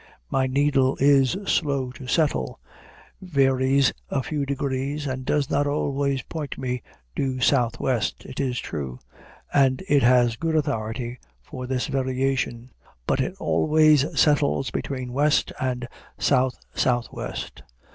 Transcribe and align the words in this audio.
My 0.31 0.47
needle 0.47 0.97
is 0.99 1.37
slow 1.45 1.91
to 1.91 2.07
settle, 2.07 2.59
varies 3.21 3.93
a 4.09 4.23
few 4.23 4.47
degrees, 4.47 5.05
and 5.05 5.23
does 5.25 5.47
not 5.51 5.67
always 5.67 6.23
point 6.23 6.55
due 7.15 7.39
south 7.39 7.79
west, 7.79 8.25
it 8.25 8.39
is 8.39 8.57
true, 8.57 8.97
and 9.53 9.83
it 9.87 10.01
has 10.01 10.37
good 10.37 10.55
authority 10.55 11.19
for 11.43 11.67
this 11.67 11.85
variation, 11.85 12.71
but 13.05 13.19
it 13.19 13.35
always 13.37 14.03
settles 14.19 14.71
between 14.71 15.13
west 15.13 15.51
and 15.59 15.87
south 16.17 16.57
south 16.73 17.09
west. 17.13 17.61